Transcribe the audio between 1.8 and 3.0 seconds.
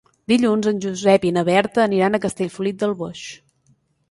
aniran a Castellfollit del